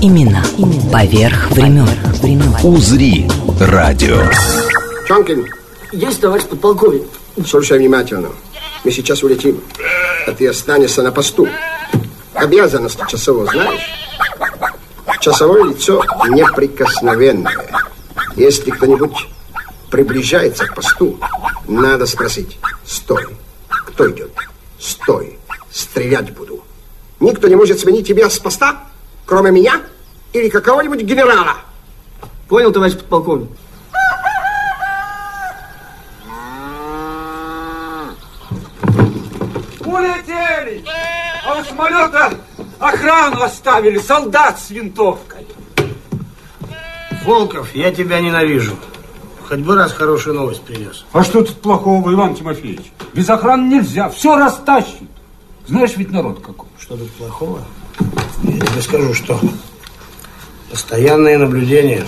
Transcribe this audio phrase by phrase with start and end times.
[0.00, 0.42] Имена,
[0.92, 1.88] поверх времен.
[2.62, 3.28] «Узри»
[3.60, 4.20] радио.
[5.06, 5.44] Чонкин,
[5.92, 7.02] Есть, товарищ подполковник.
[7.46, 8.28] слушай внимательно.
[8.84, 9.60] Мы сейчас улетим,
[10.26, 11.48] а ты останешься на посту.
[12.34, 13.80] Обязанности часового знаешь?
[15.20, 17.56] Часовое лицо неприкосновенное.
[18.36, 19.26] Если кто-нибудь
[19.90, 21.18] приближается к посту,
[21.66, 22.58] надо спросить.
[22.86, 23.26] Стой.
[23.68, 24.30] Кто идет?
[24.78, 25.38] Стой.
[25.72, 26.62] Стрелять буду.
[27.20, 28.84] Никто не может сменить тебя с поста,
[29.28, 29.82] кроме меня
[30.32, 31.58] или какого-нибудь генерала.
[32.48, 33.50] Понял, товарищ подполковник?
[39.84, 40.82] Улетели!
[41.44, 42.32] А у самолета
[42.78, 45.46] охрану оставили, солдат с винтовкой.
[47.24, 48.76] Волков, я тебя ненавижу.
[49.46, 51.04] Хоть бы раз хорошую новость принес.
[51.12, 52.92] А что тут плохого, Иван Тимофеевич?
[53.12, 55.08] Без охраны нельзя, все растащит.
[55.66, 56.68] Знаешь ведь народ какой.
[56.78, 57.60] Что тут плохого?
[58.42, 59.40] Я тебе скажу, что
[60.70, 62.04] постоянное наблюдение.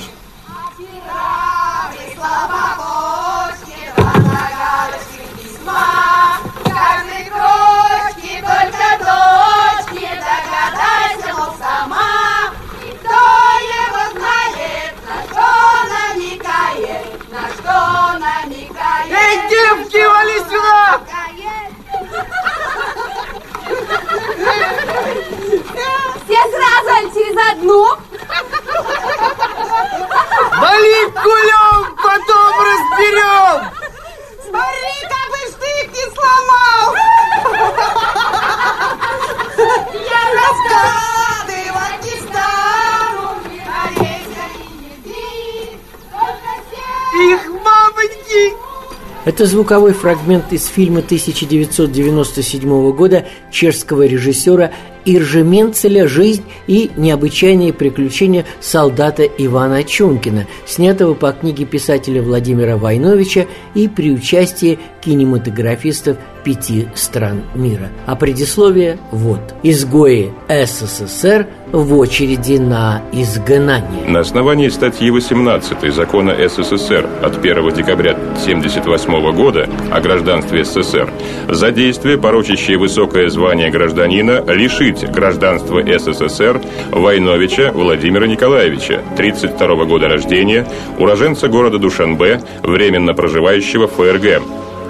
[49.40, 54.70] Это звуковой фрагмент из фильма 1997 года чешского режиссера
[55.04, 63.46] Иржи Менцеля «Жизнь и необычайные приключения солдата Ивана Чункина», снятого по книге писателя Владимира Войновича
[63.74, 67.90] и при участии кинематографистов пяти стран мира.
[68.06, 69.40] А предисловие вот.
[69.62, 74.08] Изгои СССР в очереди на изгнание.
[74.08, 81.10] На основании статьи 18 Закона СССР от 1 декабря 1978 года о гражданстве СССР
[81.48, 90.66] за действие, порочащее высокое звание гражданина, лишить гражданства СССР Войновича Владимира Николаевича, 32 года рождения,
[90.98, 94.42] уроженца города Душанбе, временно проживающего в ФРГ,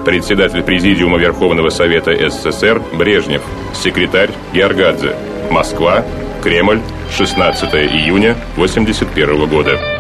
[0.04, 3.42] председатель Президиума Верховного Совета СССР Брежнев,
[3.74, 5.14] секретарь Георгадзе,
[5.50, 6.04] Москва,
[6.42, 6.80] Кремль,
[7.16, 9.99] 16 июня 81 года.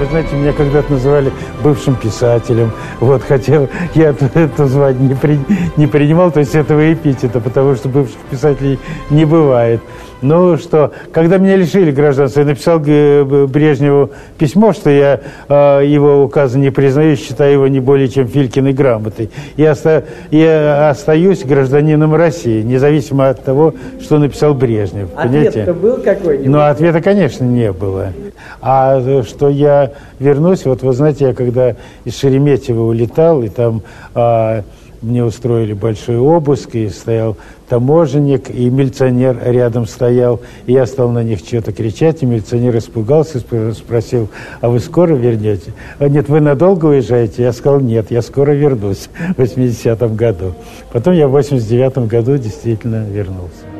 [0.00, 1.30] Вы знаете, меня когда-то называли
[1.62, 2.72] бывшим писателем.
[3.00, 5.38] Вот, хотя я это, это звание не, при,
[5.76, 8.78] не принимал, то есть этого эпитета, потому что бывших писателей
[9.10, 9.82] не бывает.
[10.22, 16.24] Ну что, когда меня лишили гражданства, я написал э, Брежневу письмо, что я э, его
[16.24, 19.30] указа не признаю, считаю его не более чем Филькиной грамотой.
[19.56, 25.08] И оста, я остаюсь гражданином России, независимо от того, что написал Брежнев.
[25.14, 26.48] Ответ-то был какой-нибудь?
[26.48, 28.12] Ну, ответа, конечно, не было.
[28.60, 33.82] А э, что я вернусь, вот вы знаете, я когда из Шереметьево улетал, и там
[34.14, 34.62] а,
[35.02, 37.36] мне устроили большой обыск, и стоял
[37.68, 43.38] таможенник, и милиционер рядом стоял, и я стал на них что-то кричать, и милиционер испугался,
[43.38, 44.28] спро- спросил,
[44.60, 45.72] а вы скоро вернете?
[45.98, 47.42] А, нет, вы надолго уезжаете?
[47.42, 50.54] Я сказал, нет, я скоро вернусь в 80-м году.
[50.92, 53.70] Потом я в 89-м году действительно вернулся.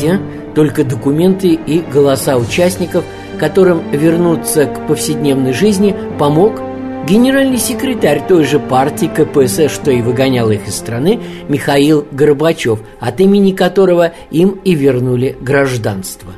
[0.00, 0.20] Ждите,
[0.54, 3.04] только документы и голоса участников,
[3.38, 6.60] которым вернуться к повседневной жизни помог
[7.08, 13.20] генеральный секретарь той же партии КПСС, что и выгонял их из страны, Михаил Горбачев, от
[13.20, 16.32] имени которого им и вернули гражданство.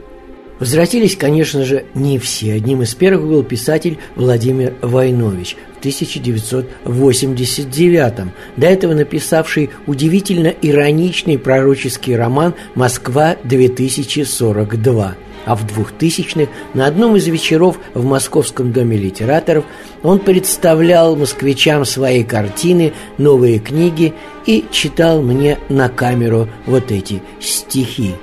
[0.63, 2.53] Возвратились, конечно же, не все.
[2.53, 12.15] Одним из первых был писатель Владимир Войнович в 1989 до этого написавший удивительно ироничный пророческий
[12.15, 15.11] роман «Москва-2042».
[15.47, 19.65] А в 2000-х на одном из вечеров в Московском доме литераторов
[20.05, 24.15] он представлял москвичам свои картины, новые книги
[24.47, 28.15] и читал мне на камеру вот эти стихи.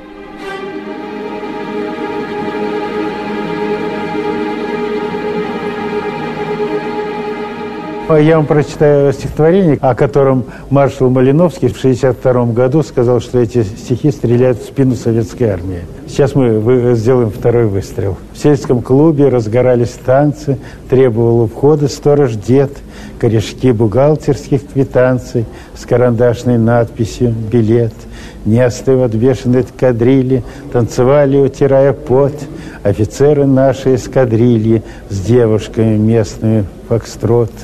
[8.18, 14.10] Я вам прочитаю стихотворение, о котором маршал Малиновский в 1962 году сказал, что эти стихи
[14.10, 15.82] стреляют в спину советской армии.
[16.08, 18.18] Сейчас мы сделаем второй выстрел.
[18.34, 20.58] В сельском клубе разгорались танцы,
[20.90, 22.72] требовал у входа сторож дед,
[23.20, 25.46] корешки бухгалтерских квитанций
[25.78, 27.94] с карандашной надписью «Билет».
[28.44, 32.34] Не остыв от бешеной кадрили, танцевали, утирая пот,
[32.82, 34.82] офицеры нашей эскадрильи
[35.12, 37.52] с девушками местными фокстрот–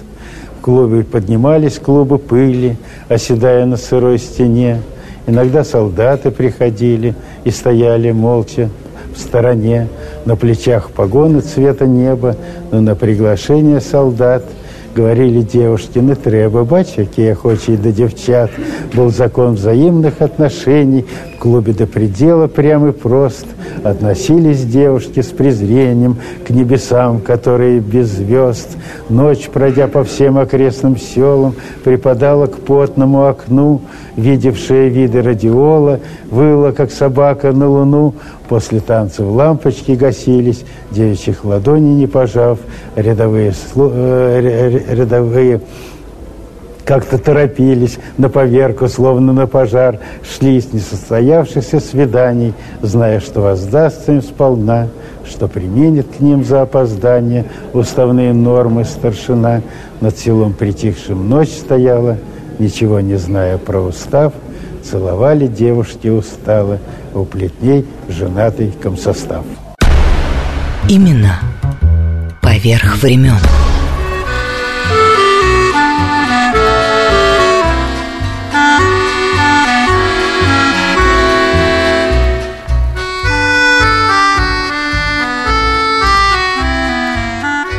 [0.66, 2.76] клубе поднимались клубы пыли,
[3.08, 4.82] оседая на сырой стене.
[5.28, 7.14] Иногда солдаты приходили
[7.44, 8.72] и стояли молча
[9.16, 9.88] в стороне,
[10.26, 12.36] на плечах погоны цвета неба,
[12.72, 14.44] но на приглашение солдат–
[14.96, 18.50] Говорили девушки, не треба, бач, я хочу и до девчат.
[18.94, 21.06] Был закон взаимных отношений,
[21.46, 23.46] клубе до предела прям и прост.
[23.84, 28.70] Относились девушки с презрением к небесам, которые без звезд.
[29.10, 31.54] Ночь, пройдя по всем окрестным селам,
[31.84, 33.82] припадала к потному окну,
[34.16, 36.00] видевшая виды радиола,
[36.32, 38.16] выла, как собака на луну,
[38.48, 42.60] После танцев лампочки гасились, девичьих ладоней не пожав,
[42.96, 45.62] рядовые, э, рядовые
[46.86, 54.22] как-то торопились на поверку, словно на пожар, шли с несостоявшихся свиданий, зная, что воздастся им
[54.22, 54.88] сполна,
[55.28, 59.62] что применит к ним за опоздание уставные нормы старшина.
[60.02, 62.18] Над селом притихшим ночь стояла,
[62.60, 64.34] ничего не зная про устав,
[64.84, 66.80] целовали девушки устало,
[67.14, 69.46] у плетней женатый комсостав.
[70.90, 71.40] Именно
[72.42, 73.40] поверх времен.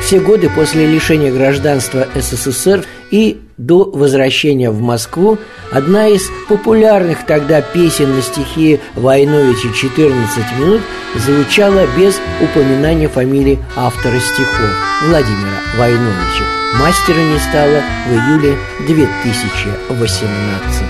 [0.06, 5.36] Все годы после лишения гражданства СССР и до возвращения в Москву
[5.72, 10.82] одна из популярных тогда песен на стихи Войновича «14 минут»
[11.16, 14.70] звучала без упоминания фамилии автора стихов
[15.08, 16.44] Владимира Войновича.
[16.78, 18.56] Мастера не стало в июле
[18.86, 20.82] 2018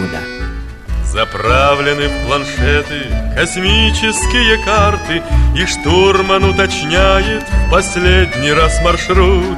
[0.00, 0.33] года.
[1.14, 3.06] Заправлены в планшеты
[3.36, 5.22] космические карты
[5.56, 9.56] И штурман уточняет в последний раз маршрут.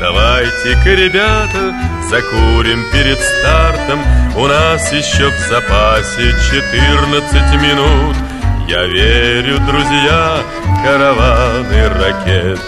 [0.00, 1.74] Давайте-ка, ребята,
[2.08, 4.00] закурим перед стартом.
[4.34, 8.16] У нас еще в запасе 14 минут.
[8.66, 10.42] Я верю, друзья,
[10.82, 12.58] караваны ракет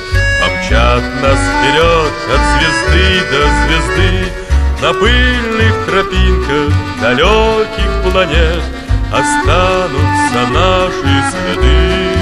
[0.43, 4.46] Помчат нас вперед от звезды до звезды
[4.83, 8.63] на пыльных тропинках далеких планет
[9.13, 12.17] Останутся наши следы.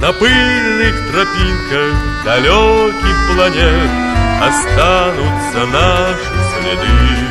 [0.00, 3.90] На пыльных тропинках далеких планет
[4.40, 7.21] Останутся наши следы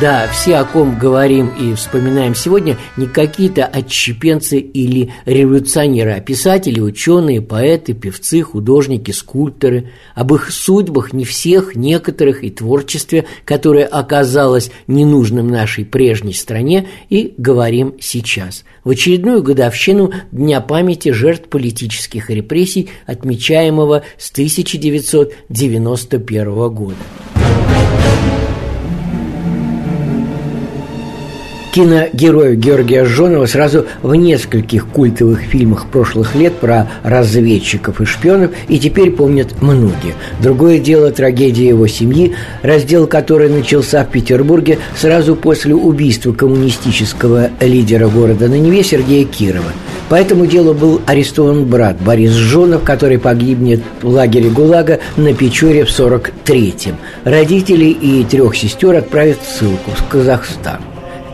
[0.00, 6.80] да, все, о ком говорим и вспоминаем сегодня, не какие-то отщепенцы или революционеры, а писатели,
[6.80, 9.92] ученые, поэты, певцы, художники, скульпторы.
[10.14, 17.32] Об их судьбах не всех, некоторых и творчестве, которое оказалось ненужным нашей прежней стране, и
[17.38, 18.64] говорим сейчас.
[18.84, 26.96] В очередную годовщину Дня памяти жертв политических репрессий, отмечаемого с 1991 года.
[31.76, 38.78] Киногерою Георгия Жонова сразу в нескольких культовых фильмах прошлых лет про разведчиков и шпионов и
[38.78, 40.14] теперь помнят многие.
[40.40, 48.08] Другое дело трагедия его семьи, раздел которой начался в Петербурге сразу после убийства коммунистического лидера
[48.08, 49.70] города на Неве Сергея Кирова.
[50.08, 55.84] По этому делу был арестован брат Борис Жонов, который погибнет в лагере ГУЛАГа на Печоре
[55.84, 56.96] в 43-м.
[57.24, 60.78] Родители и трех сестер отправят в ссылку в Казахстан.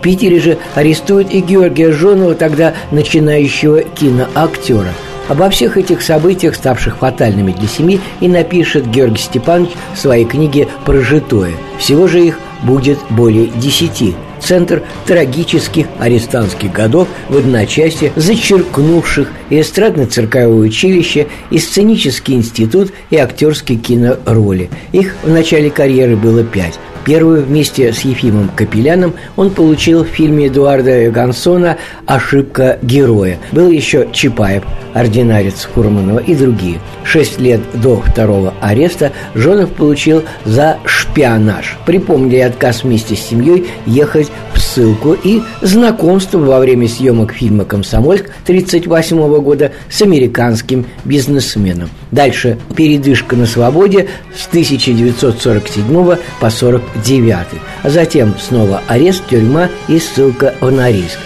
[0.03, 4.93] Питере же арестуют и Георгия Жонова, тогда начинающего киноактера.
[5.29, 10.69] Обо всех этих событиях, ставших фатальными для семьи, и напишет Георгий Степанович в своей книге
[10.85, 11.53] «Прожитое».
[11.79, 14.15] Всего же их будет более десяти.
[14.41, 23.79] Центр трагических арестантских годов в одночасье зачеркнувших и эстрадно-цирковое училище, и сценический институт, и актерские
[23.79, 24.69] кинороли.
[24.91, 30.47] Их в начале карьеры было пять– Первую вместе с Ефимом Капеляном он получил в фильме
[30.47, 33.39] Эдуарда Гансона «Ошибка героя».
[33.51, 34.63] Был еще Чапаев,
[34.95, 36.79] ординарец Фурманова и другие.
[37.03, 41.77] Шесть лет до второго ареста Жонов получил за шпионаж.
[41.87, 48.27] Припомнили отказ вместе с семьей ехать в ссылку и знакомство во время съемок фильма «Комсомольск»
[48.45, 51.91] 1938 года с американским бизнесменом.
[52.13, 56.13] Дальше передышка на свободе с 1947 по
[56.47, 57.47] 1949,
[57.83, 61.19] а затем снова арест, тюрьма и ссылка в Норильск.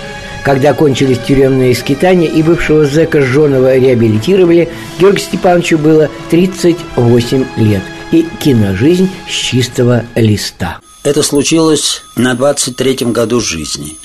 [0.45, 4.69] Когда кончились тюремные скитания и бывшего зэка Жонова реабилитировали,
[5.00, 10.78] Георгию Степановичу было 38 лет и киножизнь с чистого листа.
[11.02, 13.97] Это случилось на 23-м году жизни,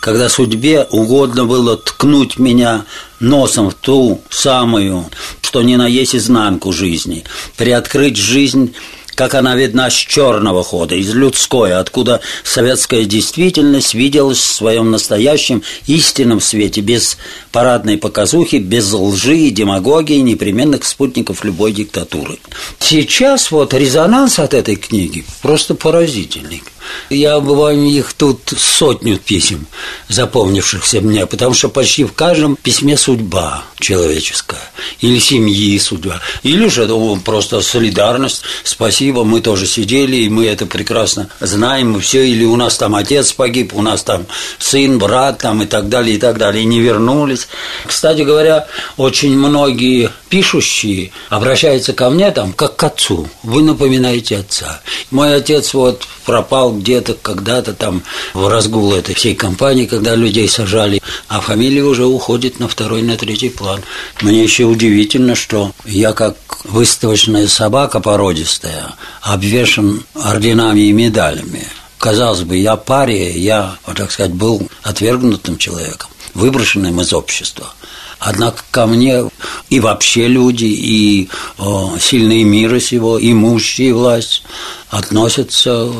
[0.00, 2.84] когда судьбе угодно было ткнуть меня
[3.20, 5.10] носом в ту самую,
[5.42, 7.24] что не на есть изнанку жизни,
[7.56, 8.74] приоткрыть жизнь
[9.16, 15.62] как она видна с черного хода, из людской, откуда советская действительность виделась в своем настоящем
[15.86, 17.18] истинном свете, без
[17.52, 22.38] парадной показухи, без лжи и демагогии, непременных спутников любой диктатуры.
[22.78, 26.62] Сейчас вот резонанс от этой книги просто поразительный.
[27.08, 29.66] Я бываю их тут сотню писем,
[30.08, 34.60] запомнившихся мне, потому что почти в каждом письме судьба человеческая,
[35.00, 38.42] или семьи судьба, или же ну, просто солидарность.
[38.64, 42.94] Спасибо, мы тоже сидели, и мы это прекрасно знаем, и все, или у нас там
[42.94, 44.26] отец погиб, у нас там
[44.58, 47.48] сын, брат, там и так далее, и так далее, и не вернулись.
[47.86, 53.28] Кстати говоря, очень многие пишущие обращаются ко мне там, как к отцу.
[53.42, 54.80] Вы напоминаете отца.
[55.10, 61.02] Мой отец вот пропал где-то когда-то там в разгул этой всей компании, когда людей сажали,
[61.28, 63.82] а фамилия уже уходит на второй, на третий план.
[64.22, 71.66] Мне еще удивительно, что я как выставочная собака породистая, обвешен орденами и медалями.
[71.98, 77.74] Казалось бы, я пария, я, так сказать, был отвергнутым человеком, выброшенным из общества–
[78.20, 79.30] Однако ко мне
[79.70, 84.42] и вообще люди, и о, сильные мира сего, имущие власть
[84.90, 85.90] относятся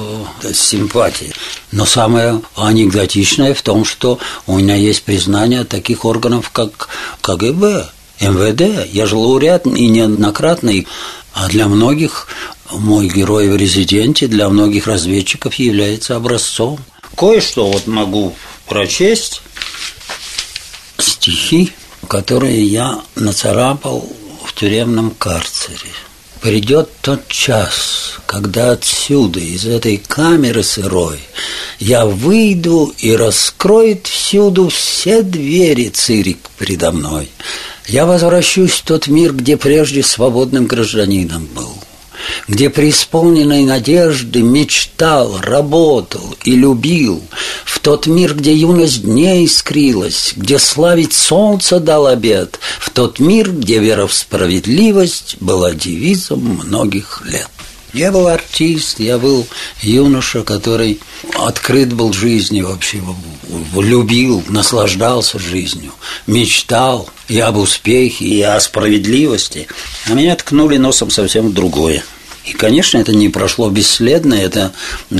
[0.42, 1.32] с симпатией.
[1.72, 6.90] Но самое анекдотичное в том, что у меня есть признание таких органов, как
[7.22, 7.88] КГБ,
[8.20, 8.86] МВД.
[8.92, 10.86] Я же лауреат и неоднократный,
[11.32, 12.28] а для многих
[12.70, 16.78] мой герой в резиденте для многих разведчиков является образцом.
[17.16, 18.34] Кое-что вот могу
[18.66, 19.40] прочесть.
[20.98, 21.72] Стихи
[22.10, 24.04] которые я нацарапал
[24.44, 25.92] в тюремном карцере.
[26.40, 31.20] Придет тот час, когда отсюда, из этой камеры сырой,
[31.78, 37.30] я выйду и раскроет всюду все двери цирик предо мной.
[37.86, 41.79] Я возвращусь в тот мир, где прежде свободным гражданином был
[42.48, 47.22] где преисполненной надежды мечтал, работал и любил,
[47.64, 53.50] в тот мир, где юность дней искрилась, где славить солнце дал обед, в тот мир,
[53.50, 57.48] где вера в справедливость была девизом многих лет.
[57.92, 59.46] Я был артист, я был
[59.82, 61.00] юноша, который
[61.34, 63.02] открыт был жизни вообще,
[63.74, 65.92] любил, наслаждался жизнью,
[66.26, 69.66] мечтал и об успехе, и о справедливости.
[70.06, 72.04] А меня ткнули носом совсем в другое.
[72.44, 74.72] И, конечно, это не прошло бесследно, это,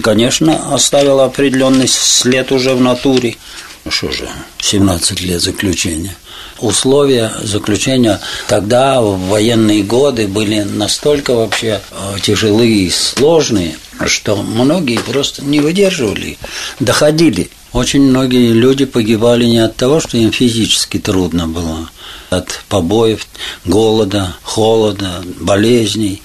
[0.02, 3.36] конечно, оставило определенный след уже в натуре.
[3.84, 6.16] Ну что же, 17 лет заключения.
[6.60, 14.98] Условия заключения тогда, в военные годы, были настолько вообще э, тяжелые и сложные, что многие
[14.98, 16.38] просто не выдерживали,
[16.78, 17.50] доходили.
[17.72, 21.88] Очень многие люди погибали не от того, что им физически трудно было,
[22.28, 23.26] от побоев,
[23.64, 26.20] голода, холода, болезней,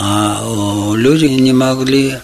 [0.00, 0.42] а
[0.96, 2.14] люди не могли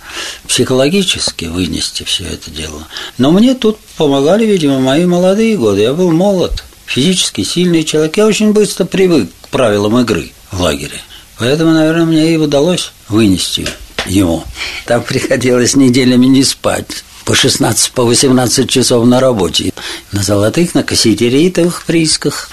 [0.48, 2.86] психологически вынести все это дело.
[3.18, 5.82] Но мне тут помогали, видимо, мои молодые годы.
[5.82, 8.16] Я был молод, физически сильный человек.
[8.16, 11.02] Я очень быстро привык к правилам игры в лагере.
[11.38, 13.66] Поэтому, наверное, мне и удалось вынести
[14.06, 14.44] его.
[14.86, 19.72] Там приходилось неделями не спать по 16, по 18 часов на работе.
[20.12, 22.50] На золотых, на кассетеритовых приисках,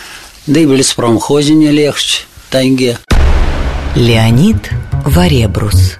[0.48, 2.98] да и в леспромхозе не легче, в тайге.
[3.96, 4.70] Леонид
[5.05, 5.98] Варебрус.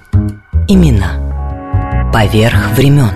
[0.68, 2.10] Имена.
[2.12, 3.10] Поверх времен.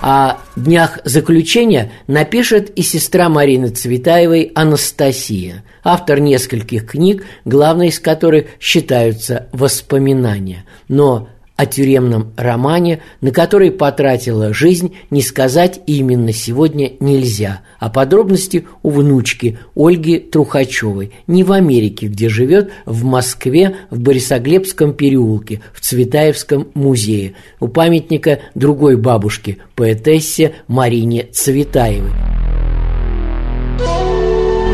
[0.00, 8.46] О днях заключения напишет и сестра Марины Цветаевой Анастасия, автор нескольких книг, главной из которых
[8.58, 10.64] считаются «Воспоминания».
[10.88, 11.28] Но
[11.60, 18.88] о тюремном романе, на который потратила жизнь, не сказать именно сегодня нельзя, а подробности у
[18.88, 26.68] внучки Ольги Трухачевой, не в Америке, где живет, в Москве, в Борисоглебском переулке, в Цветаевском
[26.72, 32.12] музее, у памятника другой бабушки, поэтессе Марине Цветаевой.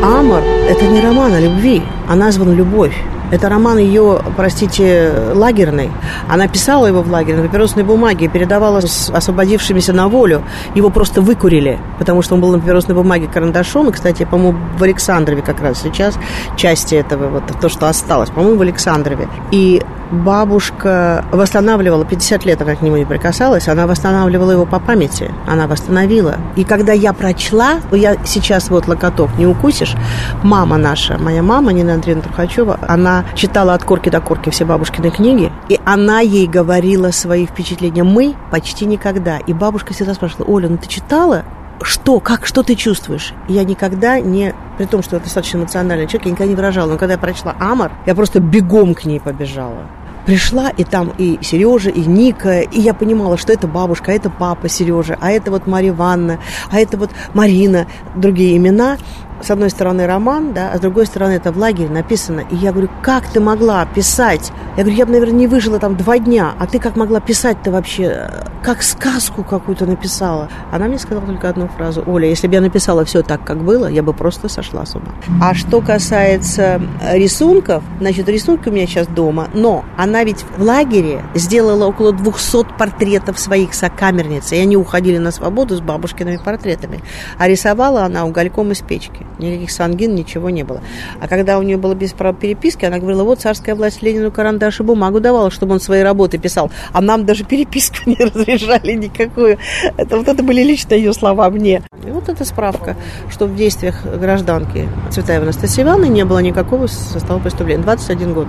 [0.07, 2.95] «Амор»— это не роман о любви, а назван «Любовь».
[3.29, 5.91] Это роман ее, простите, лагерный.
[6.29, 10.43] Она писала его в лагере на папиросной бумаге передавала с освободившимися на волю.
[10.75, 13.89] Его просто выкурили, потому что он был на папиросной бумаге карандашом.
[13.89, 16.17] И, кстати, по-моему, в Александрове как раз сейчас
[16.55, 19.27] части этого, вот то, что осталось, по-моему, в Александрове.
[19.51, 25.31] И бабушка восстанавливала, 50 лет она к нему не прикасалась, она восстанавливала его по памяти,
[25.47, 26.35] она восстановила.
[26.55, 29.95] И когда я прочла, я сейчас вот локоток не укусишь,
[30.43, 35.09] мама наша, моя мама, Нина Андреевна Трухачева, она читала от корки до корки все бабушкины
[35.09, 38.03] книги, и она ей говорила свои впечатления.
[38.03, 39.37] Мы почти никогда.
[39.37, 41.43] И бабушка всегда спрашивала, Оля, ну ты читала?
[41.81, 43.33] Что, как, что ты чувствуешь?
[43.47, 46.91] Я никогда не, при том, что я достаточно эмоциональный человек, я никогда не выражала.
[46.91, 49.87] Но когда я прочла Амар, я просто бегом к ней побежала
[50.27, 54.29] пришла, и там и Сережа, и Ника, и я понимала, что это бабушка, а это
[54.29, 58.97] папа Сережа, а это вот Мария Ивановна, а это вот Марина, другие имена
[59.41, 62.43] с одной стороны роман, да, а с другой стороны это в лагере написано.
[62.51, 64.51] И я говорю, как ты могла писать?
[64.75, 67.71] Я говорю, я бы, наверное, не выжила там два дня, а ты как могла писать-то
[67.71, 68.29] вообще?
[68.63, 70.49] Как сказку какую-то написала?
[70.71, 72.03] Она мне сказала только одну фразу.
[72.05, 75.13] Оля, если бы я написала все так, как было, я бы просто сошла с ума.
[75.41, 76.81] А что касается
[77.13, 82.77] рисунков, значит, рисунки у меня сейчас дома, но она ведь в лагере сделала около 200
[82.77, 87.01] портретов своих сокамерниц, и они уходили на свободу с бабушкиными портретами.
[87.37, 89.26] А рисовала она угольком из печки.
[89.39, 90.81] Никаких сангин, ничего не было.
[91.21, 94.79] А когда у нее было без права переписки, она говорила, вот царская власть Ленину карандаш
[94.79, 96.71] и бумагу давала, чтобы он свои работы писал.
[96.91, 99.57] А нам даже переписку не разрешали никакую.
[99.97, 101.83] Это, вот это были лично ее слова мне.
[102.05, 102.95] И вот эта справка,
[103.29, 107.83] что в действиях гражданки Цветаева Анастасии Ивановны не было никакого состава преступления.
[107.83, 108.47] 21 год.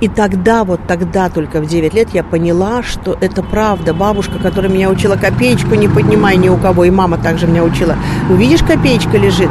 [0.00, 3.92] И тогда, вот тогда только в 9 лет я поняла, что это правда.
[3.92, 7.96] Бабушка, которая меня учила копеечку не поднимай ни у кого, и мама также меня учила.
[8.30, 9.50] Увидишь, копеечка лежит,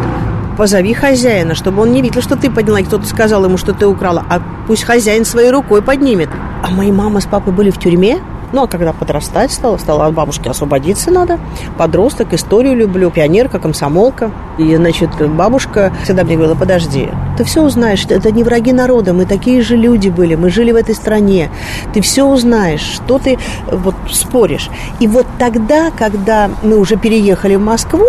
[0.59, 3.87] позови хозяина, чтобы он не видел, что ты подняла, и кто-то сказал ему, что ты
[3.87, 6.27] украла, а пусть хозяин своей рукой поднимет.
[6.61, 8.19] А мои мама с папой были в тюрьме,
[8.51, 11.39] ну, а когда подрастать стала, стала от бабушки освободиться надо.
[11.77, 14.31] Подросток, историю люблю, пионерка, комсомолка.
[14.57, 19.25] И, значит, бабушка всегда мне говорила, подожди, ты все узнаешь, это не враги народа, мы
[19.25, 21.49] такие же люди были, мы жили в этой стране.
[21.93, 23.37] Ты все узнаешь, что ты
[23.71, 24.69] вот споришь.
[24.99, 28.05] И вот тогда, когда мы уже переехали в Москву,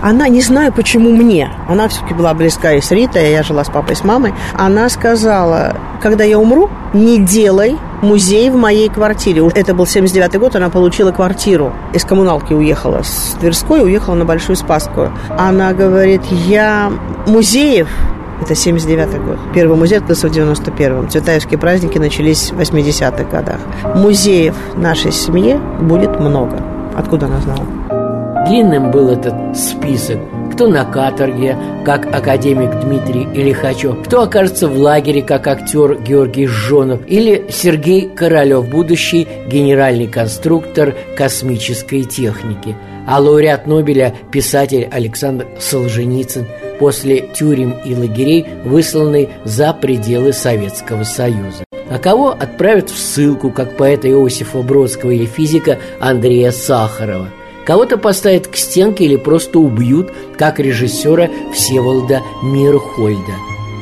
[0.00, 3.70] она, не знаю почему мне, она все-таки была близка и с Ритой, я жила с
[3.70, 9.48] папой, с мамой, она сказала, когда я умру, не делай музей в моей квартире.
[9.54, 11.72] Это был 79 год, она получила квартиру.
[11.94, 15.12] Из коммуналки уехала с Тверской, уехала на Большую Спасскую.
[15.38, 16.92] Она говорит, я
[17.26, 17.88] музеев
[18.42, 19.38] это 79 год.
[19.54, 21.08] Первый музей открылся в 91-м.
[21.08, 23.60] Цветаевские праздники начались в 80-х годах.
[23.94, 26.60] Музеев нашей семье будет много.
[26.96, 27.64] Откуда она знала?
[28.48, 30.18] Длинным был этот список
[30.52, 37.00] кто на каторге, как академик Дмитрий Илихачев, кто окажется в лагере, как актер Георгий Жонов,
[37.06, 46.46] или Сергей Королев, будущий генеральный конструктор космической техники, а лауреат Нобеля писатель Александр Солженицын
[46.78, 51.64] после тюрем и лагерей, высланный за пределы Советского Союза.
[51.90, 57.28] А кого отправят в ссылку, как поэта Иосифа Бродского или физика Андрея Сахарова–
[57.66, 63.34] Кого-то поставят к стенке или просто убьют, как режиссера Всеволода Мирхольда.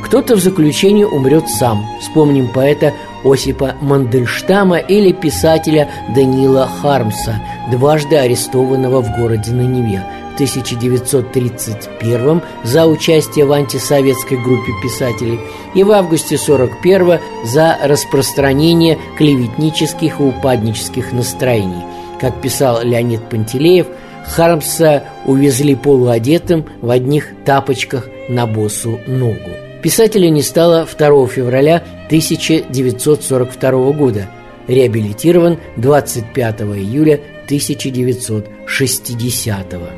[0.04, 1.86] Кто-то в заключении умрет сам.
[2.00, 2.92] Вспомним поэта
[3.24, 7.40] Осипа Мандельштама или писателя Данила Хармса,
[7.70, 15.38] дважды арестованного в городе на Неве в 1931 за участие в антисоветской группе писателей
[15.74, 21.84] и в августе 41 за распространение клеветнических и упаднических настроений–
[22.20, 23.86] как писал Леонид Пантелеев,
[24.26, 29.50] Хармса увезли полуодетым в одних тапочках на босу ногу.
[29.82, 34.28] Писателя не стало 2 февраля 1942 года,
[34.68, 39.90] реабилитирован 25 июля 1960 года.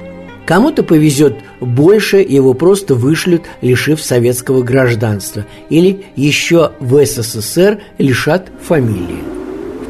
[0.47, 9.32] Кому-то повезет больше, его просто вышлют, лишив советского гражданства, или еще в СССР лишат фамилии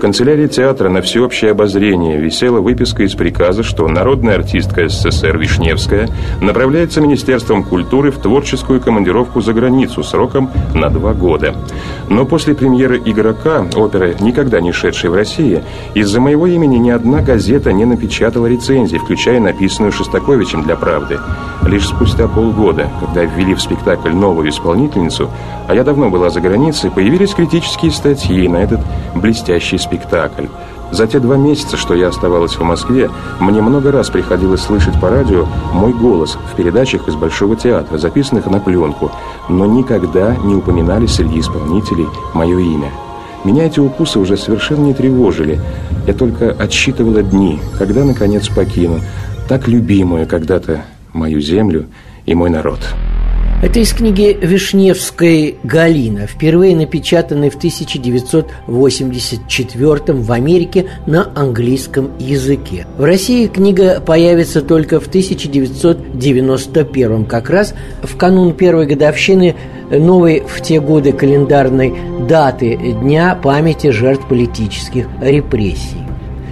[0.02, 6.08] канцелярии театра на всеобщее обозрение висела выписка из приказа, что народная артистка СССР Вишневская
[6.40, 11.54] направляется Министерством культуры в творческую командировку за границу сроком на два года.
[12.08, 15.62] Но после премьеры «Игрока», оперы, никогда не шедшей в России,
[15.94, 21.20] из-за моего имени ни одна газета не напечатала рецензии, включая написанную Шостаковичем для «Правды».
[21.64, 25.30] Лишь спустя полгода, когда ввели в спектакль новую исполнительницу,
[25.68, 28.80] а я давно была за границей, появились критические статьи на этот
[29.14, 29.91] блестящий спектакль.
[30.92, 35.08] За те два месяца, что я оставалась в Москве, мне много раз приходилось слышать по
[35.08, 39.10] радио мой голос в передачах из Большого театра, записанных на пленку,
[39.48, 42.90] но никогда не упоминали среди исполнителей мое имя.
[43.44, 45.60] Меня эти укусы уже совершенно не тревожили.
[46.06, 49.00] Я только отсчитывала дни, когда, наконец, покину
[49.48, 50.82] так любимую когда-то
[51.14, 51.86] мою землю
[52.26, 52.80] и мой народ.
[53.62, 62.88] Это из книги Вишневской «Галина», впервые напечатанной в 1984 в Америке на английском языке.
[62.98, 67.72] В России книга появится только в 1991 как раз
[68.02, 69.54] в канун первой годовщины
[69.92, 71.94] новой в те годы календарной
[72.28, 76.02] даты Дня памяти жертв политических репрессий.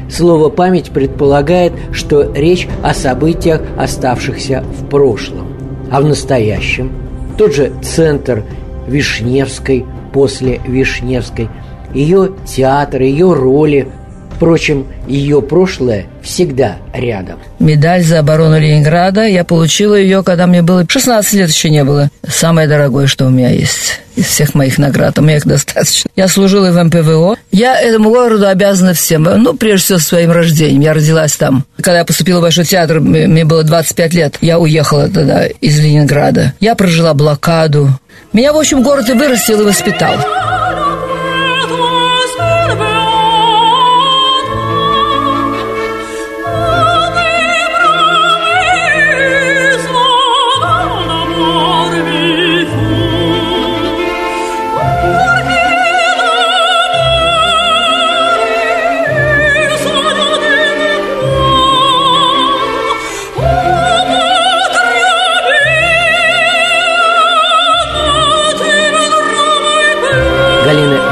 [0.08, 5.49] Слово «память» предполагает, что речь о событиях, оставшихся в прошлом.
[5.90, 6.92] А в настоящем
[7.37, 8.44] тот же центр
[8.87, 11.48] Вишневской после Вишневской,
[11.94, 13.88] ее театр, ее роли,
[14.40, 17.38] Впрочем, ее прошлое всегда рядом.
[17.59, 19.26] Медаль за оборону Ленинграда.
[19.26, 22.09] Я получила ее, когда мне было 16 лет, еще не было.
[22.26, 25.18] Самое дорогое, что у меня есть из всех моих наград.
[25.18, 26.11] У меня их достаточно.
[26.16, 27.37] Я служила в МПВО.
[27.53, 29.24] Я этому городу обязана всем.
[29.24, 30.81] Ну, прежде всего, своим рождением.
[30.81, 31.66] Я родилась там.
[31.76, 34.38] Когда я поступила в Большой театр, мне было 25 лет.
[34.40, 36.55] Я уехала тогда из Ленинграда.
[36.61, 37.90] Я прожила блокаду.
[38.33, 40.14] Меня, в общем, город и вырастил, и воспитал.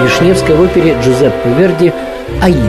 [0.02, 1.92] Вишневской в опере Джузеппе Верди
[2.40, 2.60] «Аида».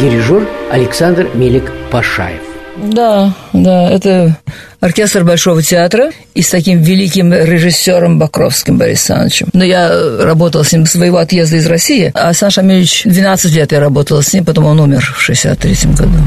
[0.00, 2.40] Дирижер Александр Мелик-Пашаев.
[2.76, 4.36] Да, да, это
[4.78, 9.48] оркестр Большого театра и с таким великим режиссером Бакровским Борисом Александровичем.
[9.52, 13.72] Но я работала с ним с своего отъезда из России, а Саша Амельевич 12 лет
[13.72, 16.18] я работала с ним, потом он умер в 63 году.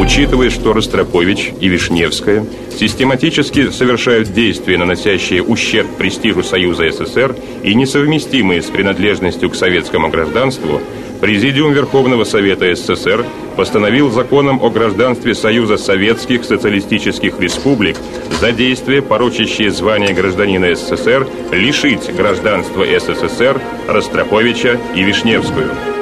[0.00, 2.44] Учитывая, что Ростропович и Вишневская
[2.78, 10.80] систематически совершают действия, наносящие ущерб престижу Союза СССР и несовместимые с принадлежностью к советскому гражданству,
[11.24, 13.24] Президиум Верховного Совета СССР
[13.56, 17.96] постановил законом о гражданстве Союза Советских Социалистических Республик
[18.40, 23.58] за действия, порочащие звание гражданина СССР, лишить гражданства СССР
[23.88, 25.93] Ростроповича и Вишневскую.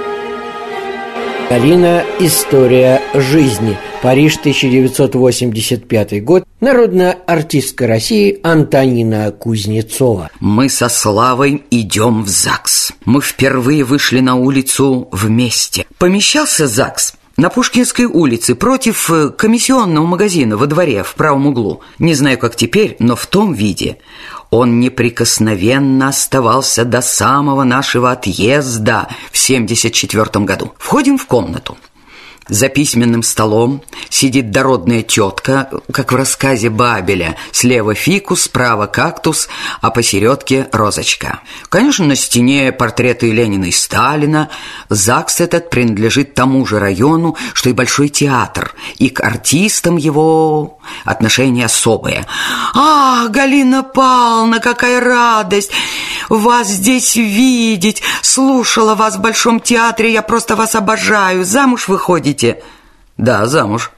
[1.52, 3.76] Галина «История жизни».
[4.00, 6.44] Париж, 1985 год.
[6.60, 10.30] Народная артистка России Антонина Кузнецова.
[10.40, 12.92] Мы со Славой идем в ЗАГС.
[13.04, 15.84] Мы впервые вышли на улицу вместе.
[15.98, 21.80] Помещался ЗАГС на Пушкинской улице против э, комиссионного магазина во дворе в правом углу.
[21.98, 23.98] Не знаю, как теперь, но в том виде
[24.50, 30.72] он неприкосновенно оставался до самого нашего отъезда в 74 году.
[30.78, 31.76] Входим в комнату.
[32.52, 37.36] За письменным столом сидит дородная тетка, как в рассказе Бабеля.
[37.50, 39.48] Слева фикус, справа кактус,
[39.80, 41.40] а посередке розочка.
[41.70, 44.50] Конечно, на стене портреты Ленина и Сталина.
[44.90, 48.74] ЗАГС этот принадлежит тому же району, что и Большой театр.
[48.98, 52.26] И к артистам его отношения особые.
[52.74, 55.70] «А, Галина Павловна, какая радость!
[56.28, 58.02] Вас здесь видеть!
[58.20, 61.46] Слушала вас в Большом театре, я просто вас обожаю!
[61.46, 62.62] Замуж выходите?» Хотите?»
[63.16, 63.92] «Да, замуж».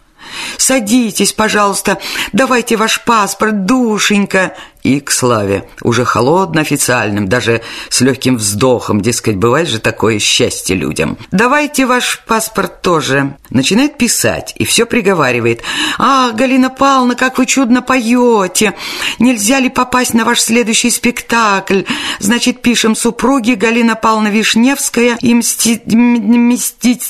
[0.56, 1.98] «Садитесь, пожалуйста,
[2.32, 9.36] давайте ваш паспорт, душенька!» И к славе, уже холодно официальным, даже с легким вздохом, дескать,
[9.36, 11.16] бывает же такое счастье людям.
[11.32, 13.34] «Давайте ваш паспорт тоже».
[13.50, 15.62] Начинает писать и все приговаривает.
[15.98, 18.74] «А, Галина Павловна, как вы чудно поете!
[19.18, 21.84] Нельзя ли попасть на ваш следующий спектакль?
[22.18, 25.80] Значит, пишем супруги Галина Павловна Вишневская и мсти...
[25.86, 27.00] мсти...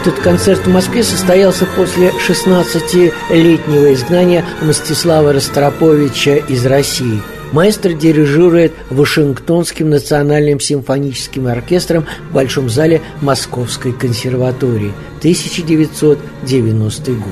[0.06, 7.20] Этот концерт в Москве состоялся после 16-летнего изгнания Мстислава Ростроповича из России.
[7.50, 17.24] Маэстро дирижирует Вашингтонским национальным симфоническим оркестром в Большом зале Московской консерватории 1990 год.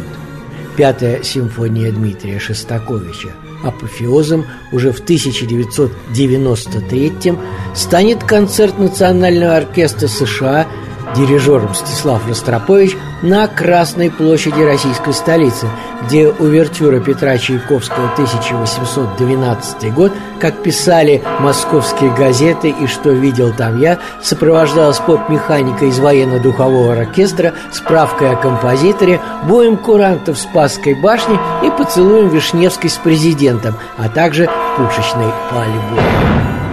[0.76, 3.28] Пятая симфония Дмитрия Шостаковича
[3.64, 7.34] апофеозом уже в 1993
[7.74, 10.66] станет концерт Национального оркестра США
[11.16, 15.68] дирижер Мстислав Ростропович на Красной площади российской столицы,
[16.02, 23.98] где увертюра Петра Чайковского 1812 год, как писали московские газеты и что видел там я,
[24.22, 32.90] сопровождалась поп-механика из военно-духового оркестра, справкой о композиторе, боем курантов Спасской башни и поцелуем Вишневской
[32.90, 36.63] с президентом, а также пушечной по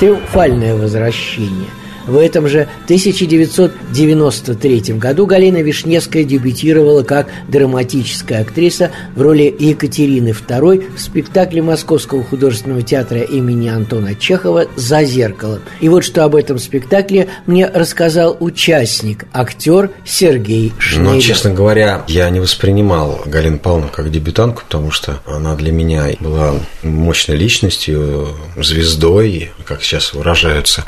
[0.00, 1.68] триумфальное возвращение.
[2.10, 10.96] В этом же 1993 году Галина Вишневская дебютировала как драматическая актриса в роли Екатерины II
[10.96, 15.60] в спектакле Московского художественного театра имени Антона Чехова «За зеркало».
[15.80, 21.12] И вот что об этом спектакле мне рассказал участник, актер Сергей Шнейдер.
[21.12, 26.06] Ну, честно говоря, я не воспринимал Галину Павловну как дебютантку, потому что она для меня
[26.18, 30.84] была мощной личностью, звездой, как сейчас выражаются,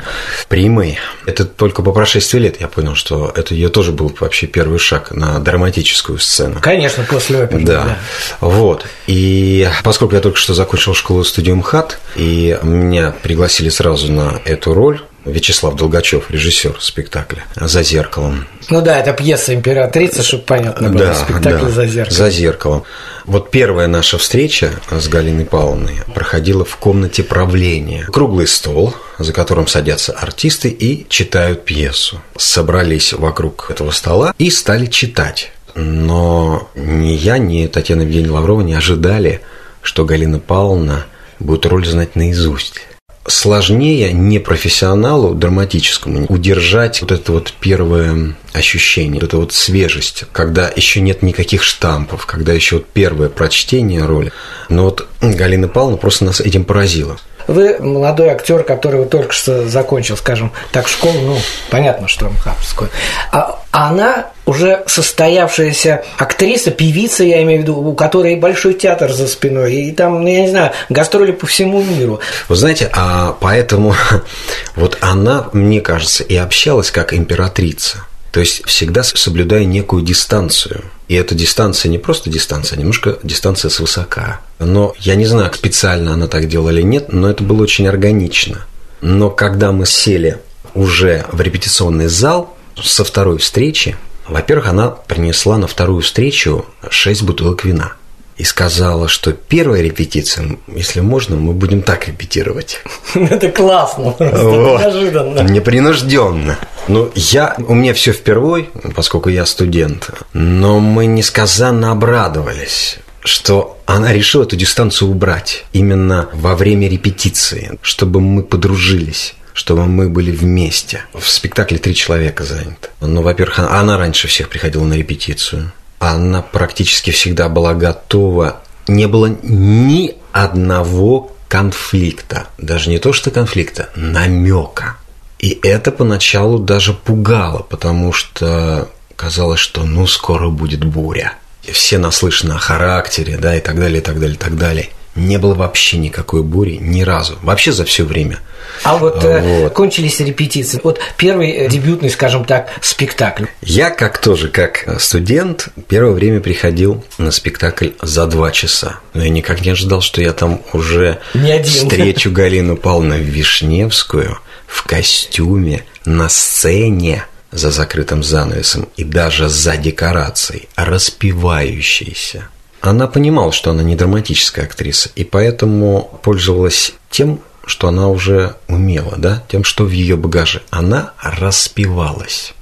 [0.49, 0.99] примой.
[1.25, 5.11] Это только по прошествии лет я понял, что это ее тоже был вообще первый шаг
[5.11, 6.59] на драматическую сцену.
[6.61, 7.63] Конечно, после оперы.
[7.63, 7.83] Да.
[7.83, 7.97] да.
[8.41, 8.85] Вот.
[9.07, 14.73] И поскольку я только что закончил школу студию МХАТ, и меня пригласили сразу на эту
[14.73, 18.45] роль, Вячеслав Долгачев, режиссер спектакля «За зеркалом».
[18.69, 22.17] Ну да, это пьеса «Императрица», чтобы понятно было, да, спектакль да, «За зеркалом».
[22.17, 22.83] «За зеркалом».
[23.25, 28.05] Вот первая наша встреча с Галиной Павловной проходила в комнате правления.
[28.11, 32.21] Круглый стол, за которым садятся артисты и читают пьесу.
[32.37, 35.51] Собрались вокруг этого стола и стали читать.
[35.75, 39.41] Но ни я, ни Татьяна Евгеньевна Лаврова не ожидали,
[39.81, 41.05] что Галина Павловна
[41.39, 42.81] будет роль знать наизусть
[43.25, 51.01] сложнее непрофессионалу драматическому удержать вот это вот первое ощущение, вот это вот свежесть, когда еще
[51.01, 54.31] нет никаких штампов, когда еще вот первое прочтение роли.
[54.69, 57.17] Но вот Галина Павловна просто нас этим поразила.
[57.47, 61.37] Вы молодой актер, который только что закончил, скажем так, школу, ну,
[61.69, 62.89] понятно, что МХАТовскую.
[63.31, 69.27] А она уже состоявшаяся актриса, певица, я имею в виду, у которой большой театр за
[69.27, 72.19] спиной, и там, ну, я не знаю, гастроли по всему миру.
[72.49, 73.95] Вы знаете, а поэтому
[74.75, 78.05] вот она, мне кажется, и общалась как императрица.
[78.31, 80.83] То есть всегда соблюдая некую дистанцию.
[81.07, 84.41] И эта дистанция не просто дистанция, а немножко дистанция свысока.
[84.59, 88.67] Но я не знаю, специально она так делала или нет, но это было очень органично.
[89.01, 90.37] Но когда мы сели
[90.75, 93.95] уже в репетиционный зал со второй встречи,
[94.27, 97.93] во-первых, она принесла на вторую встречу шесть бутылок вина–
[98.37, 102.81] и сказала, что первая репетиция, если можно, мы будем так репетировать.
[103.13, 104.81] Это классно, просто вот.
[104.81, 105.39] неожиданно.
[105.41, 106.57] Непринужденно.
[106.87, 114.11] Ну, я, у меня все впервой, поскольку я студент, но мы несказанно обрадовались что она
[114.11, 121.05] решила эту дистанцию убрать именно во время репетиции, чтобы мы подружились чтобы мы были вместе.
[121.13, 122.89] В спектакле три человека заняты.
[123.01, 125.71] Ну, во-первых, она раньше всех приходила на репетицию
[126.03, 128.61] она практически всегда была готова.
[128.87, 134.97] Не было ни одного конфликта, даже не то что конфликта, намека.
[135.39, 141.33] И это поначалу даже пугало, потому что казалось, что ну скоро будет буря.
[141.61, 144.89] Все наслышаны о характере, да, и так далее, и так далее, и так далее.
[145.15, 147.37] Не было вообще никакой бури ни разу.
[147.43, 148.39] Вообще за все время.
[148.83, 149.73] А вот, э, вот.
[149.73, 150.79] кончились репетиции.
[150.83, 153.45] Вот первый э, дебютный, скажем так, спектакль.
[153.61, 158.99] Я как тоже, как студент, первое время приходил на спектакль за два часа.
[159.13, 164.83] Но я никак не ожидал, что я там уже не встречу Галину Павловну Вишневскую в
[164.83, 172.49] костюме на сцене за закрытым занавесом и даже за декорацией, распевающейся.
[172.83, 179.13] Она понимала, что она не драматическая актриса, и поэтому пользовалась тем, что она уже умела,
[179.17, 180.63] да, тем, что в ее багаже.
[180.69, 182.53] Она распевалась.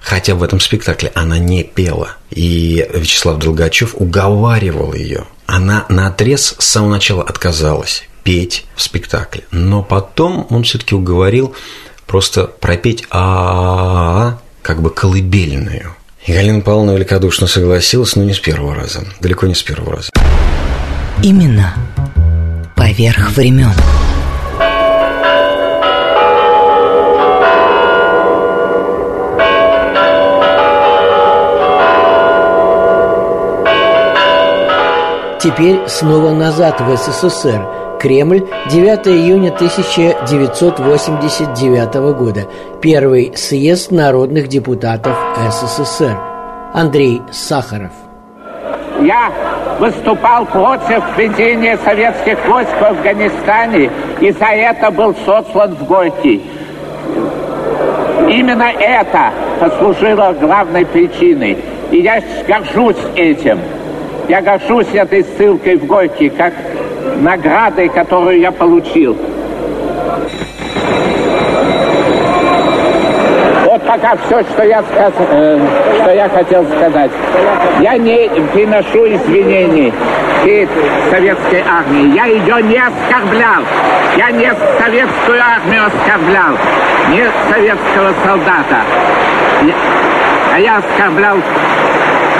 [0.00, 2.12] Хотя в этом спектакле она не пела.
[2.30, 5.26] И Вячеслав Долгачев уговаривал ее.
[5.44, 9.44] Она на отрез с самого начала отказалась петь в спектакле.
[9.50, 11.54] Но потом он все-таки уговорил
[12.06, 15.94] просто пропеть а как бы колыбельную.
[16.26, 19.04] И Галина Павловна великодушно согласилась, но не с первого раза.
[19.20, 20.10] Далеко не с первого раза.
[21.22, 21.74] Именно
[22.74, 23.70] поверх времен.
[35.40, 37.75] Теперь снова назад в СССР.
[37.98, 42.46] Кремль, 9 июня 1989 года.
[42.80, 45.14] Первый съезд народных депутатов
[45.50, 46.16] СССР.
[46.74, 47.92] Андрей Сахаров.
[49.00, 49.32] Я
[49.78, 56.42] выступал против введения советских войск в Афганистане и за это был сослан в Горький.
[58.28, 61.56] Именно это послужило главной причиной.
[61.90, 63.60] И я горжусь этим.
[64.28, 66.52] Я горжусь этой ссылкой в Горький, как
[67.20, 69.16] наградой, которую я получил.
[73.64, 75.12] Вот пока все, что я, сказ...
[75.18, 75.58] э,
[76.00, 77.10] что я хотел сказать.
[77.80, 79.92] Я не приношу извинений
[80.44, 80.68] перед
[81.10, 82.14] советской армией.
[82.14, 83.62] Я ее не оскорблял.
[84.16, 84.50] Я не
[84.80, 86.56] советскую армию оскорблял,
[87.10, 88.80] не советского солдата.
[90.54, 91.36] А я оскорблял,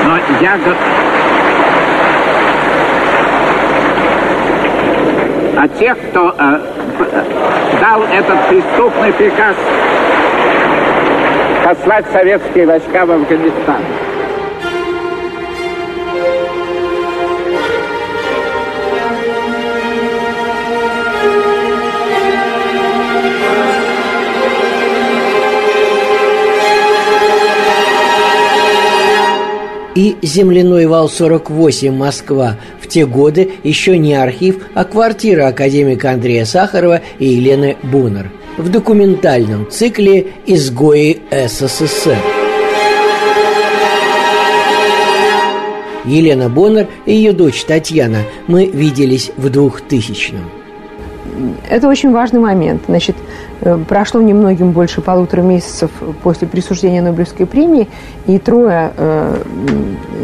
[0.06, 0.58] но я
[5.56, 6.58] а тех, кто э,
[7.80, 9.56] дал этот преступный приказ
[11.64, 13.80] послать советские войска в Афганистан.
[29.96, 36.44] и земляной вал 48 Москва в те годы еще не архив, а квартира академика Андрея
[36.44, 42.16] Сахарова и Елены Бунер в документальном цикле «Изгои СССР».
[46.04, 50.48] Елена Боннер и ее дочь Татьяна мы виделись в 2000-м.
[51.68, 52.82] Это очень важный момент.
[52.86, 53.16] Значит,
[53.62, 55.90] э, прошло немногим больше полутора месяцев
[56.22, 57.88] после присуждения Нобелевской премии,
[58.28, 59.42] и трое э,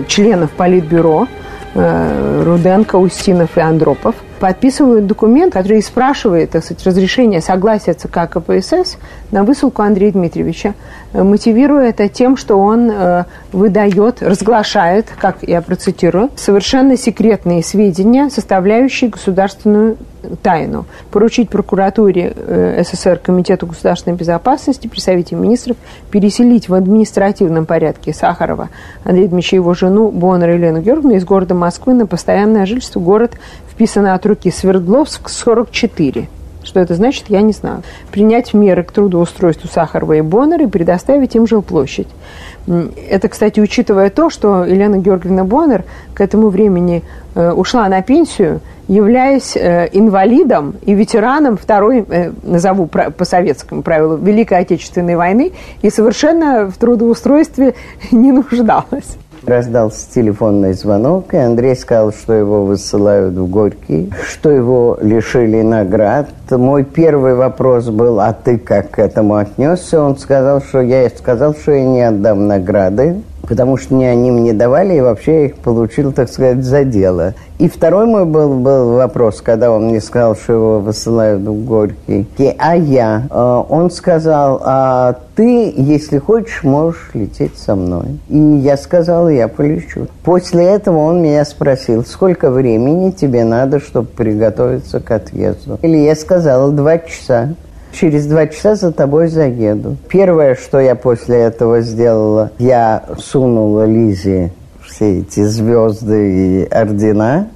[0.07, 1.27] членов Политбюро–
[1.75, 8.99] Руденко, Устинов и Андропов, подписывают документ, который спрашивает, так сказать, разрешение согласия ЦК КПСС
[9.31, 10.75] на высылку Андрея Дмитриевича,
[11.13, 18.29] э, мотивируя это тем, что он э, выдает, разглашает, как я процитирую, совершенно секретные сведения,
[18.31, 19.97] составляющие государственную
[20.43, 20.87] тайну.
[21.11, 25.77] Поручить прокуратуре э, СССР Комитету государственной безопасности при Совете министров
[26.11, 28.69] переселить в административном порядке Сахарова
[29.05, 33.01] Андрея Дмитриевича и его жену Боннер Елену Георгиевну из города Москвы на постоянное жительство.
[33.01, 33.33] Город
[33.71, 36.29] вписано от руки Свердловск, 44.
[36.65, 37.83] Что это значит, я не знаю.
[38.11, 42.09] Принять меры к трудоустройству Сахарова и Боннера и предоставить им жилплощадь.
[42.67, 47.03] Это, кстати, учитывая то, что Елена Георгиевна Боннер к этому времени
[47.35, 54.17] э, ушла на пенсию, являясь э, инвалидом и ветераном второй, э, назову по советскому правилу,
[54.17, 57.75] Великой Отечественной войны и совершенно в трудоустройстве
[58.13, 59.17] не нуждалась.
[59.47, 66.29] Раздался телефонный звонок, и Андрей сказал, что его высылают в Горький, что его лишили наград.
[66.51, 70.01] Мой первый вопрос был, а ты как к этому отнесся?
[70.01, 74.53] Он сказал, что я сказал, что я не отдам награды, потому что не они мне
[74.53, 77.35] давали, и вообще я их получил, так сказать, за дело.
[77.59, 82.27] И второй мой был, был вопрос, когда он мне сказал, что его высылают в Горький.
[82.59, 83.29] А я?
[83.31, 88.19] Э, он сказал, а ты, если хочешь, можешь лететь со мной.
[88.29, 90.09] И я сказал, я полечу.
[90.25, 95.79] После этого он меня спросил, сколько времени тебе надо, чтобы приготовиться к отъезду.
[95.83, 97.55] Или я сказала, два часа.
[97.93, 99.97] Через два часа за тобой заеду.
[100.09, 104.53] Первое, что я после этого сделала, я сунула Лизе
[104.85, 107.49] все эти звезды и ордена.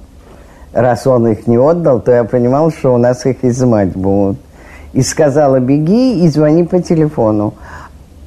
[0.73, 4.37] Раз он их не отдал, то я понимал, что у нас их изымать будут.
[4.93, 7.53] И сказала, беги и звони по телефону.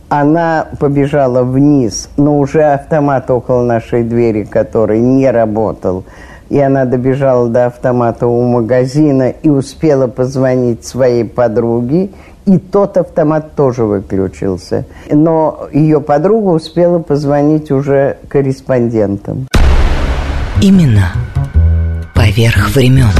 [0.08, 6.04] Она побежала вниз, но уже автомат около нашей двери, который не работал.
[6.50, 12.10] И она добежала до автомата у магазина и успела позвонить своей подруге.
[12.44, 14.84] И тот автомат тоже выключился.
[15.08, 19.46] Но ее подруга успела позвонить уже корреспондентам.
[20.60, 21.12] Именно
[22.16, 23.12] поверх времен.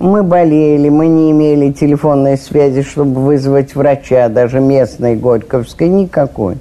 [0.00, 6.56] Мы болели, мы не имели телефонной связи, чтобы вызвать врача, даже местной Горьковской, никакой.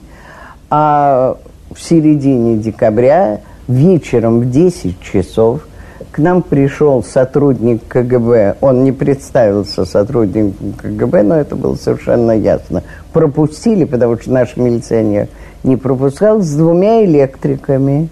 [0.69, 1.35] А
[1.73, 5.67] в середине декабря вечером в 10 часов
[6.11, 8.57] к нам пришел сотрудник КГБ.
[8.61, 12.83] Он не представился сотрудником КГБ, но это было совершенно ясно.
[13.11, 15.27] Пропустили, потому что наш милиционер
[15.63, 18.09] не пропускал, с двумя электриками,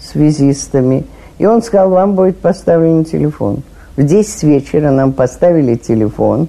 [0.00, 1.04] связистами.
[1.38, 3.62] И он сказал, вам будет поставлен телефон.
[3.96, 6.48] В 10 вечера нам поставили телефон.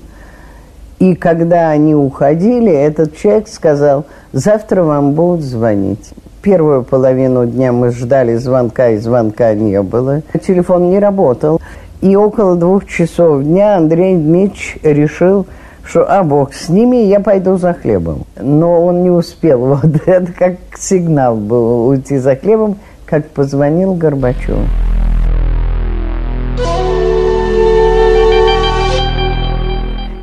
[0.99, 6.13] И когда они уходили, этот человек сказал, завтра вам будут звонить.
[6.43, 10.21] Первую половину дня мы ждали звонка, и звонка не было.
[10.45, 11.61] Телефон не работал.
[12.01, 15.45] И около двух часов дня Андрей Дмитриевич решил,
[15.85, 18.25] что, а бог с ними, я пойду за хлебом.
[18.37, 19.59] Но он не успел.
[19.83, 22.75] Вот это как сигнал был уйти за хлебом,
[23.05, 24.57] как позвонил Горбачев.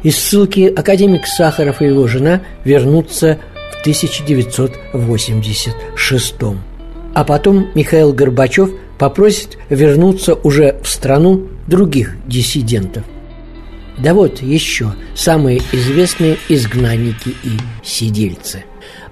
[0.03, 3.39] Из ссылки академик Сахаров и его жена вернутся
[3.81, 6.35] в 1986
[7.15, 8.69] А потом Михаил Горбачев
[8.99, 13.05] попросит вернуться уже в страну других диссидентов.
[13.97, 17.53] Да вот еще самые известные изгнанники и
[17.83, 18.65] сидельцы–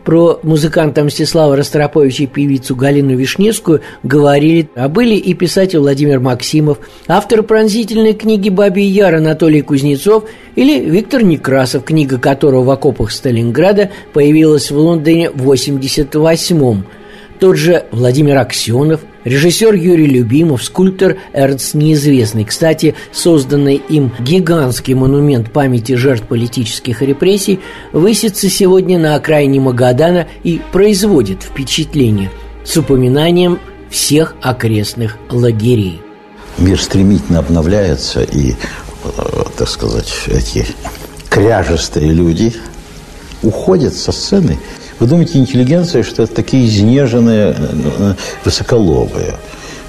[0.09, 6.79] про музыканта Мстислава Ростроповича и певицу Галину Вишневскую говорили, а были и писатель Владимир Максимов,
[7.09, 10.25] автор пронзительной книги «Бабий Яр» Анатолий Кузнецов
[10.57, 16.87] или Виктор Некрасов, книга которого в окопах Сталинграда появилась в Лондоне в 88-м–
[17.39, 22.45] тот же Владимир Аксенов, режиссер Юрий Любимов, скульптор Эрнст Неизвестный.
[22.45, 27.61] Кстати, созданный им гигантский монумент памяти жертв политических репрессий
[27.93, 32.31] высится сегодня на окраине Магадана и производит впечатление
[32.65, 33.59] с упоминанием
[33.91, 36.01] всех окрестных лагерей.
[36.59, 40.67] Мир стремительно обновляется, и, э, так сказать, эти
[41.29, 42.53] кряжестые люди
[43.43, 44.59] уходят со сцены–
[44.99, 49.35] вы думаете, интеллигенция, что это такие изнеженные, э, высоколобые.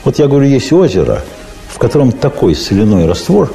[0.04, 1.24] Вот я говорю, есть озеро,
[1.68, 3.52] в котором такой соляной раствор,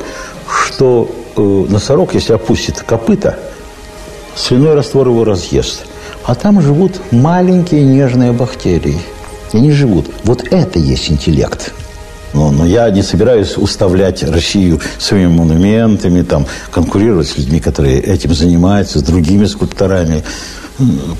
[0.48, 3.38] что э, носорог, если опустит копыта,
[4.34, 5.86] соляной раствор его разъест.
[6.24, 8.98] А там живут маленькие нежные бактерии.
[9.52, 10.07] И они живут.
[10.24, 11.72] Вот это есть интеллект.
[12.32, 18.34] Но, но я не собираюсь уставлять Россию своими монументами, там, конкурировать с людьми, которые этим
[18.34, 20.24] занимаются, с другими скульпторами.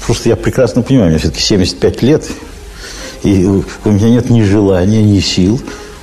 [0.07, 2.29] Просто я прекрасно понимаю, мне все-таки 75 лет,
[3.23, 5.61] и у меня нет ни желания, ни сил,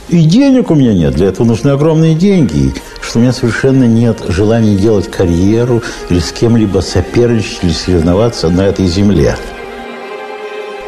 [0.09, 1.13] и денег у меня нет.
[1.15, 2.73] Для этого нужны огромные деньги.
[3.01, 8.61] Что у меня совершенно нет желания делать карьеру или с кем-либо соперничать или соревноваться на
[8.61, 9.35] этой земле.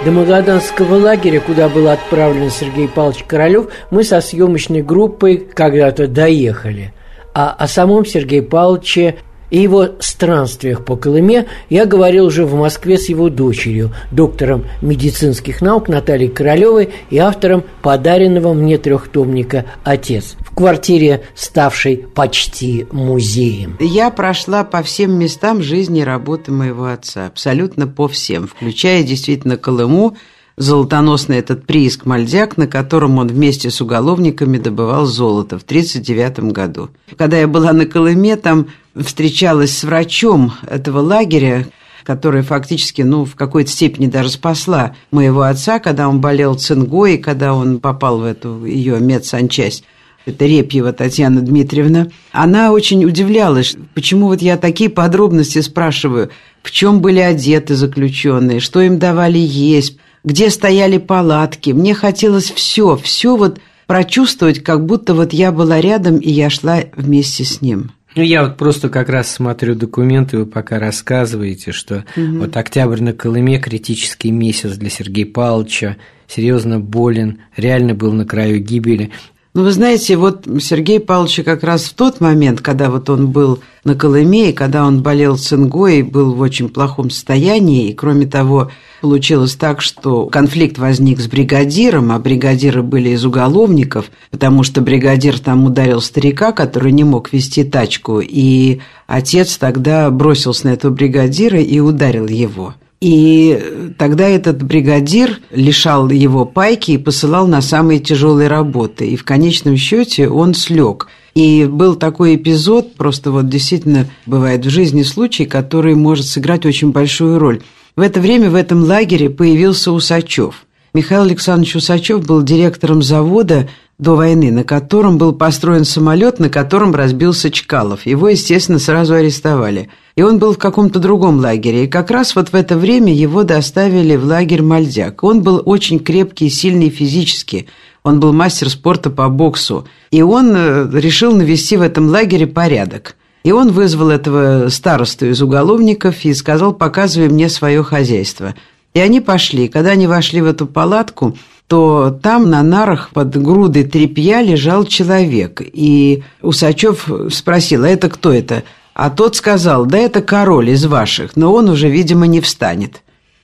[0.03, 6.93] До Магаданского лагеря, куда был отправлен Сергей Павлович Королев, мы со съемочной группой когда-то доехали.
[7.33, 9.15] А о самом Сергее Павловиче
[9.53, 15.61] и его странствиях по Колыме я говорил уже в Москве с его дочерью, доктором медицинских
[15.61, 23.77] наук Натальей Королевой и автором подаренного мне трехтомника «Отец» в квартире, ставшей почти музеем.
[23.79, 29.57] Я прошла по всем местам жизни и работы моего отца, абсолютно по всем, включая действительно
[29.57, 30.17] Колыму,
[30.57, 36.89] золотоносный этот прииск Мальдяк, на котором он вместе с уголовниками добывал золото в 1939 году.
[37.17, 41.67] Когда я была на Колыме, там встречалась с врачом этого лагеря,
[42.03, 47.53] которая фактически, ну, в какой-то степени даже спасла моего отца, когда он болел цингой, когда
[47.53, 49.83] он попал в эту ее медсанчасть.
[50.25, 56.29] Это Репьева Татьяна Дмитриевна, она очень удивлялась, почему вот я такие подробности спрашиваю,
[56.61, 61.71] в чем были одеты заключенные, что им давали есть, где стояли палатки.
[61.71, 66.79] Мне хотелось все, все вот прочувствовать, как будто вот я была рядом, и я шла
[66.95, 67.91] вместе с ним.
[68.15, 72.39] Ну, я вот просто как раз смотрю документы, вы пока рассказываете, что угу.
[72.39, 75.97] вот октябрь на Колыме критический месяц для Сергея Павловича,
[76.27, 79.11] серьезно болен, реально был на краю гибели.
[79.55, 83.59] Ну, вы знаете, вот Сергей Павлович как раз в тот момент, когда вот он был
[83.83, 88.71] на Колыме, и когда он болел цингой, был в очень плохом состоянии, и кроме того,
[89.01, 95.37] получилось так, что конфликт возник с бригадиром, а бригадиры были из уголовников, потому что бригадир
[95.37, 101.61] там ударил старика, который не мог вести тачку, и отец тогда бросился на этого бригадира
[101.61, 102.73] и ударил его.
[103.03, 109.05] И тогда этот бригадир лишал его пайки и посылал на самые тяжелые работы.
[109.05, 111.09] И в конечном счете он слег.
[111.35, 116.91] И был такой эпизод, просто вот действительно бывает в жизни случай, который может сыграть очень
[116.91, 117.61] большую роль.
[117.97, 120.65] В это время в этом лагере появился Усачев.
[120.93, 123.67] Михаил Александрович Усачев был директором завода
[123.99, 128.05] до войны, на котором был построен самолет, на котором разбился Чкалов.
[128.05, 129.89] Его, естественно, сразу арестовали.
[130.15, 131.85] И он был в каком-то другом лагере.
[131.85, 135.23] И как раз вот в это время его доставили в лагерь Мальдяк.
[135.23, 137.67] Он был очень крепкий и сильный физически.
[138.03, 139.87] Он был мастер спорта по боксу.
[140.11, 143.15] И он э, решил навести в этом лагере порядок.
[143.43, 148.55] И он вызвал этого старосту из уголовников и сказал, показывай мне свое хозяйство.
[148.93, 149.67] И они пошли.
[149.67, 151.37] Когда они вошли в эту палатку,
[151.67, 155.61] то там на нарах под грудой тряпья лежал человек.
[155.61, 158.63] И Усачев спросил, а это кто это?
[158.93, 163.01] А тот сказал, да это король из ваших, но он уже, видимо, не встанет.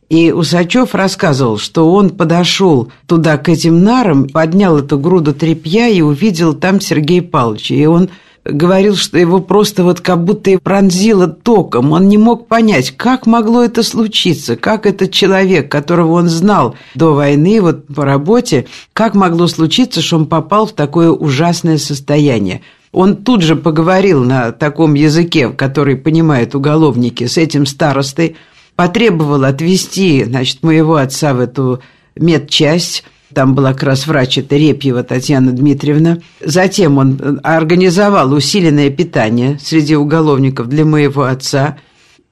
[0.09, 6.01] И Усачев рассказывал, что он подошел туда к этим нарам, поднял эту груду тряпья и
[6.01, 7.75] увидел там Сергея Павловича.
[7.75, 8.09] И он
[8.51, 11.91] говорил, что его просто вот как будто и пронзило током.
[11.91, 17.13] Он не мог понять, как могло это случиться, как этот человек, которого он знал до
[17.13, 22.61] войны, вот по работе, как могло случиться, что он попал в такое ужасное состояние.
[22.91, 28.35] Он тут же поговорил на таком языке, который понимают уголовники, с этим старостой,
[28.75, 31.81] потребовал отвезти, значит, моего отца в эту
[32.15, 33.03] медчасть,
[33.33, 36.19] там была как раз врач, это Репьева Татьяна Дмитриевна.
[36.43, 41.77] Затем он организовал усиленное питание среди уголовников для моего отца.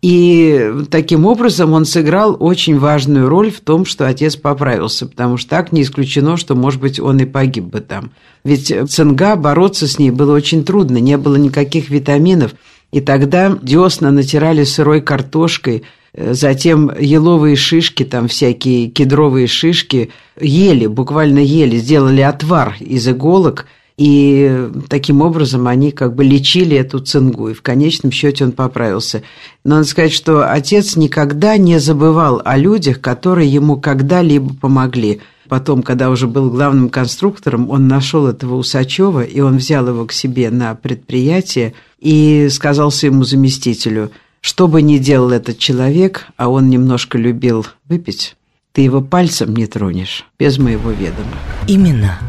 [0.02, 5.50] И таким образом он сыграл очень важную роль в том, что отец поправился, потому что
[5.50, 8.12] так не исключено, что, может быть, он и погиб бы там.
[8.43, 12.54] Ведь цинга, бороться с ней было очень трудно, не было никаких витаминов.
[12.92, 15.84] И тогда десна натирали сырой картошкой,
[16.16, 20.10] затем еловые шишки, там всякие кедровые шишки,
[20.40, 23.68] ели, буквально ели, сделали отвар из иголок,
[23.98, 29.24] и таким образом они как бы лечили эту цингу, и в конечном счете он поправился.
[29.64, 35.22] Но надо сказать, что отец никогда не забывал о людях, которые ему когда-либо помогли.
[35.48, 40.12] Потом, когда уже был главным конструктором, он нашел этого Усачева, и он взял его к
[40.12, 46.70] себе на предприятие и сказал своему заместителю, что бы ни делал этот человек, а он
[46.70, 48.36] немножко любил выпить,
[48.74, 51.34] ты его пальцем не тронешь, без моего ведома.
[51.68, 52.20] Именно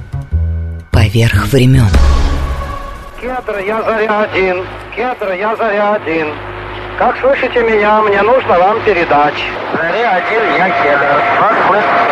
[0.93, 1.89] поверх времен.
[3.21, 4.65] Кедр, я заря один.
[4.95, 6.29] Кедр, я заря один.
[6.99, 9.35] Как слышите меня, мне нужно вам передать.
[9.77, 11.41] Заря один, я кедр.
[11.41, 12.08] Вас слышно.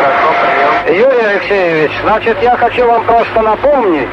[0.88, 4.08] Юрий Алексеевич, значит, я хочу вам просто напомнить,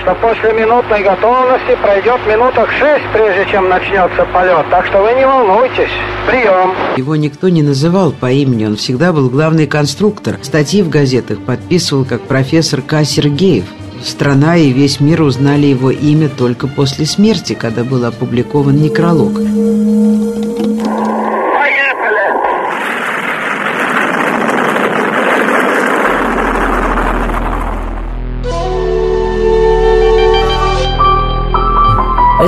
[0.00, 4.64] что после минутной готовности пройдет минуток шесть, прежде чем начнется полет.
[4.70, 5.90] Так что вы не волнуйтесь.
[6.26, 6.72] Прием.
[6.96, 10.38] Его никто не называл по имени, он всегда был главный конструктор.
[10.40, 13.04] Статьи в газетах подписывал как профессор К.
[13.04, 13.66] Сергеев.
[14.02, 19.38] Страна и весь мир узнали его имя только после смерти, когда был опубликован некролог.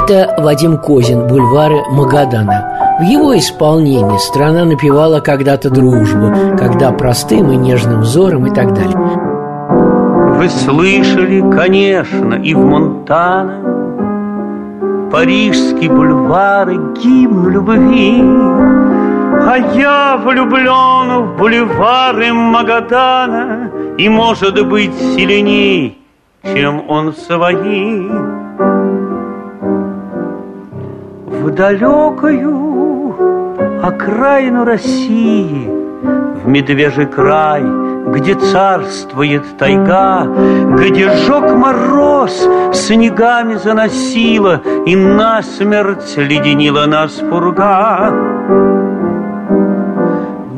[0.08, 2.96] Это Вадим Козин, бульвары Магадана.
[3.00, 8.96] В его исполнении страна напевала когда-то дружбу, когда простым и нежным взором и так далее.
[10.36, 13.62] Вы слышали, конечно, и в Монтана
[15.10, 18.22] Парижские бульвары гимн любви
[19.42, 25.98] А я влюблен в бульвары Магадана И, может быть, сильней,
[26.44, 28.06] чем он свои
[31.46, 33.14] В далекую
[33.80, 35.70] окраину России
[36.42, 37.62] В медвежий край–
[38.06, 40.26] где царствует тайга,
[40.78, 42.32] где жег мороз,
[42.72, 48.75] снегами заносила и насмерть леденила нас пурга.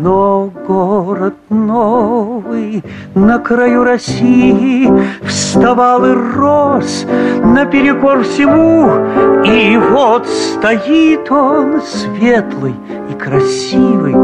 [0.00, 2.84] Но город новый
[3.16, 4.88] на краю России
[5.26, 7.04] Вставал и рос
[7.42, 12.76] наперекор всему И вот стоит он светлый
[13.10, 14.14] и красивый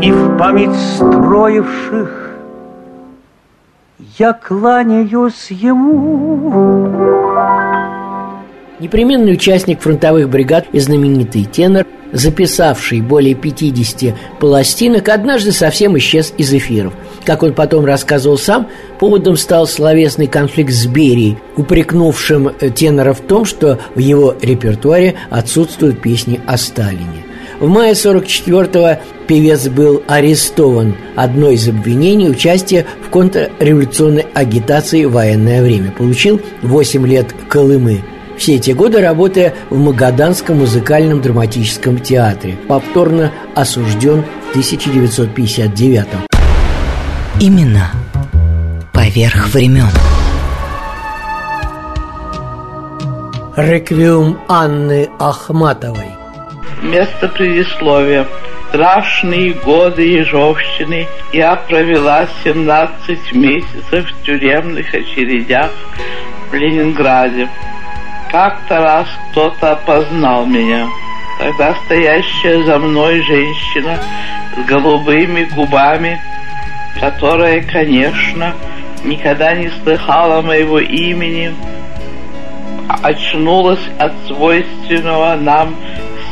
[0.00, 2.20] И в память строивших
[4.18, 7.19] я кланяюсь ему.
[8.80, 16.54] Непременный участник фронтовых бригад и знаменитый тенор, записавший более 50 пластинок, однажды совсем исчез из
[16.54, 16.94] эфиров.
[17.26, 18.68] Как он потом рассказывал сам,
[18.98, 25.16] поводом стал словесный конфликт с Берией, упрекнувшим э, тенора в том, что в его репертуаре
[25.28, 27.26] отсутствуют песни о Сталине.
[27.60, 30.96] В мае 44-го певец был арестован.
[31.16, 35.90] Одно из обвинений– участие в контрреволюционной агитации в военное время.
[35.90, 38.00] Получил 8 лет Колымы–
[38.40, 42.56] все эти годы работая в Магаданском музыкальном драматическом театре.
[42.66, 46.06] Повторно осужден в 1959
[47.38, 47.90] Именно
[48.94, 49.90] поверх времен.
[53.56, 56.08] Реквиум Анны Ахматовой
[56.82, 58.26] Место предисловия
[58.70, 65.70] страшные годы Ежовщины я провела 17 месяцев в тюремных очередях
[66.50, 67.50] в Ленинграде.
[68.30, 70.86] Как-то раз кто-то опознал меня.
[71.40, 73.98] Тогда стоящая за мной женщина
[74.56, 76.20] с голубыми губами,
[77.00, 78.54] которая, конечно,
[79.04, 81.52] никогда не слыхала моего имени,
[83.02, 85.74] очнулась от свойственного нам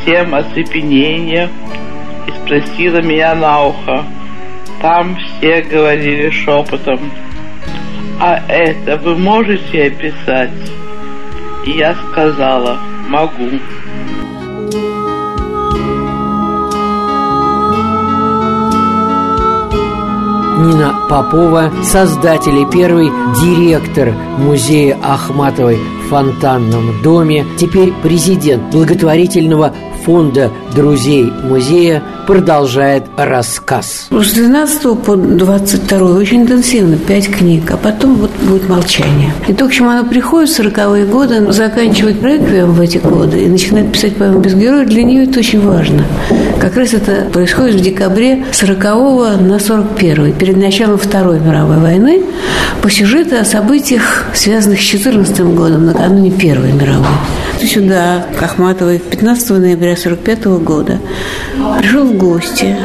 [0.01, 1.49] всем оцепенения
[2.27, 4.05] и спросила меня на ухо.
[4.81, 7.11] Там все говорили шепотом.
[8.21, 10.51] А это вы можете описать?
[11.65, 13.49] И я сказала, могу.
[20.59, 23.09] Нина Попова, создатель и первый
[23.41, 34.07] директор музея Ахматовой в Фонтанном доме, теперь президент благотворительного фонда друзей музея продолжает рассказ.
[34.11, 39.33] С 12 по 22 очень интенсивно, пять книг, а потом вот будет молчание.
[39.47, 43.49] И то, к чему оно приходит в 40-е годы, заканчивать реквием в эти годы и
[43.49, 46.03] начинает писать поэму без героя, для нее это очень важно.
[46.59, 48.83] Как раз это происходит в декабре 40
[49.41, 52.21] на 41 перед началом Второй мировой войны,
[52.83, 57.07] по сюжету о событиях, связанных с 14 годом, накануне Первой мировой.
[57.59, 60.99] Сюда, к Ахматовой, 15 ноября 45 года
[61.79, 62.75] пришел гости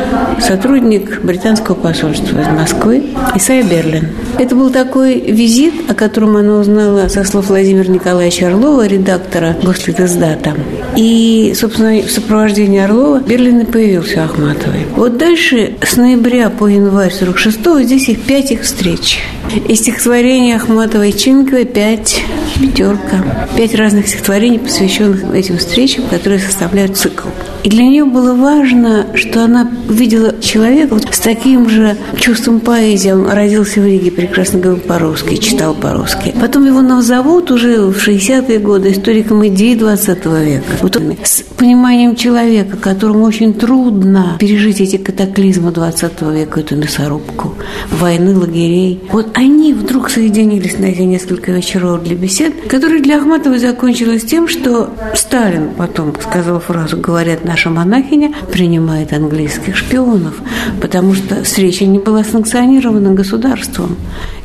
[0.40, 3.02] сотрудник британского посольства из Москвы
[3.34, 4.08] Исайя Берлин.
[4.38, 10.54] Это был такой визит, о котором она узнала со слов Владимира Николаевича Орлова, редактора Гослитиздата.
[10.96, 14.86] И, собственно, в сопровождении Орлова Берлин и появился Ахматовой.
[14.96, 19.18] Вот дальше с ноября по январь 46-го здесь их пять их встреч.
[19.54, 22.20] Из стихотворения Ахматовой Чинковой пять,
[22.60, 27.28] пятерка, пять разных стихотворений, посвященных этим встречам, которые составляют цикл.
[27.62, 33.10] И для нее было важно, что она видела человека вот с таким же чувством поэзии.
[33.10, 36.34] Он родился в Риге, прекрасно говорил по-русски, читал по-русски.
[36.38, 40.64] Потом его назовут уже в 60-е годы историком идей 20 века.
[40.82, 47.54] Вот он, с пониманием человека, которому очень трудно пережить эти катаклизмы 20 века, эту мясорубку,
[47.90, 49.00] войны, лагерей.
[49.10, 54.48] Вот они вдруг соединились на эти несколько вечеров для бесед, которые для Ахматовой закончились тем,
[54.48, 60.34] что Сталин потом сказал фразу «говорят на наша монахиня принимает английских шпионов,
[60.80, 63.96] потому что встреча не была санкционирована государством.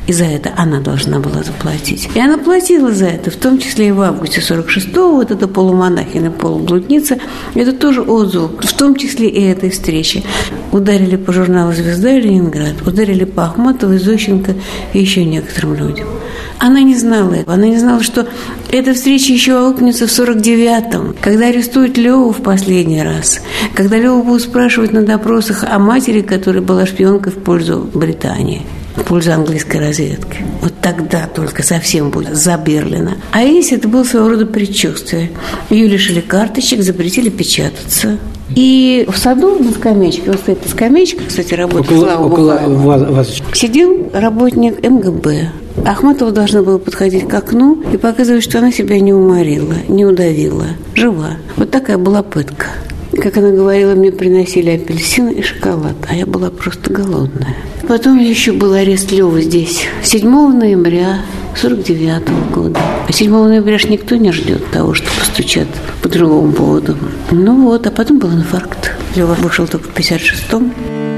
[0.06, 2.10] И за это она должна была заплатить.
[2.16, 6.32] И она платила за это, в том числе и в августе 46-го, вот эта полумонахина,
[6.32, 7.20] полублудница,
[7.54, 10.24] это тоже отзыв, в том числе и этой встречи.
[10.72, 14.56] Ударили по журналу «Звезда» «Ленинград», ударили по Ахматовой, Зощенко
[14.94, 16.08] еще некоторым людям.
[16.60, 17.54] Она не знала этого.
[17.54, 18.28] Она не знала, что
[18.70, 23.40] эта встреча еще аукнется в 49-м, когда арестуют Леву в последний раз,
[23.74, 28.66] когда Леву будут спрашивать на допросах о матери, которая была шпионкой в пользу Британии
[28.96, 30.44] в пользу английской разведки.
[30.62, 33.18] Вот тогда только совсем будет за Берлина.
[33.32, 35.32] А если это было своего рода предчувствие.
[35.70, 38.18] Ее лишили карточек, запретили печататься.
[38.56, 42.58] И в саду на скамеечке, вот эта скамеечка, кстати, работает около, Слава около
[43.12, 45.52] вас, сидел работник МГБ.
[45.86, 50.68] Ахматова должна была подходить к окну и показывать, что она себя не уморила, не удавила,
[50.94, 51.38] жива.
[51.56, 52.68] Вот такая была пытка.
[53.14, 57.56] Как она говорила, мне приносили апельсины и шоколад, а я была просто голодная.
[57.88, 61.22] Потом еще был арест Лёвы здесь 7 ноября
[61.56, 62.80] 49 года.
[63.08, 65.68] А 7 ноября ж никто не ждет того, что постучат
[66.02, 66.96] по другому поводу.
[67.32, 68.92] Ну вот, а потом был инфаркт.
[69.16, 71.09] Лёва вышел только в 56-м.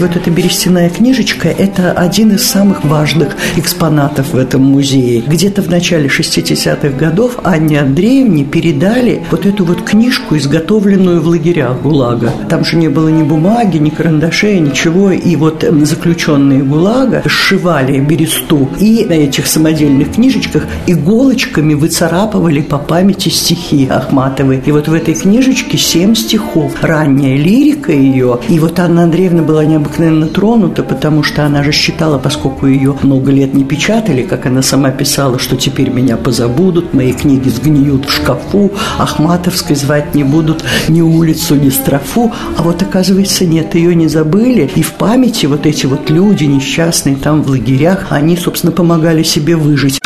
[0.00, 5.22] Вот эта берестяная книжечка– это один из самых важных экспонатов в этом музее.
[5.24, 11.80] Где-то в начале 60-х годов Анне Андреевне передали вот эту вот книжку, изготовленную в лагерях
[11.82, 12.32] ГУЛАГа.
[12.48, 15.12] Там же не было ни бумаги, ни карандашей, ничего.
[15.12, 23.28] И вот заключенные ГУЛАГа сшивали бересту и на этих самодельных книжечках иголочками выцарапывали по памяти
[23.28, 24.60] стихи Ахматовой.
[24.66, 26.72] И вот в этой книжечке семь стихов.
[26.82, 28.40] Ранняя лирика ее.
[28.48, 33.30] И вот Анна Андреевна была необыкновенно тронута, потому что она же считала, поскольку ее много
[33.30, 38.12] лет не печатали, как она сама писала, что теперь меня позабудут, мои книги сгниют в
[38.12, 42.32] шкафу, Ахматовской звать не будут ни улицу, ни строфу.
[42.56, 44.70] А вот оказывается, нет, ее не забыли.
[44.74, 49.56] И в памяти вот эти вот люди несчастные там в лагерях, они, собственно, помогали себе
[49.56, 50.00] выжить.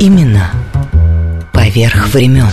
[0.00, 0.50] Именно
[1.52, 2.48] поверх времен.